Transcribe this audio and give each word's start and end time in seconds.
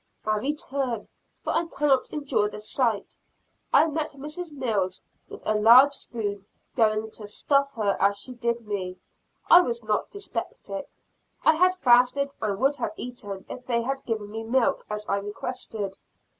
I 0.25 0.37
return, 0.37 1.07
for 1.43 1.53
I 1.53 1.65
can't 1.67 2.11
endure 2.11 2.49
the 2.49 2.59
sight. 2.59 3.15
I 3.71 3.85
met 3.85 4.13
Mrs. 4.13 4.51
Mills, 4.51 5.03
with 5.29 5.43
a 5.45 5.53
large 5.53 5.93
spoon, 5.93 6.47
going 6.75 7.11
to 7.11 7.27
stuff 7.27 7.73
her 7.75 7.95
as 7.99 8.17
she 8.17 8.33
did 8.33 8.67
me. 8.67 8.97
(I 9.47 9.61
was 9.61 9.83
not 9.83 10.09
dyspeptic; 10.09 10.89
I 11.45 11.53
had 11.55 11.75
fasted 11.75 12.31
and 12.41 12.57
would 12.57 12.77
have 12.77 12.93
eaten 12.97 13.45
if 13.47 13.67
they 13.67 13.83
had 13.83 14.03
given 14.05 14.31
me 14.31 14.41
milk, 14.43 14.83
as 14.89 15.05
I 15.07 15.17
requested.) 15.17 15.99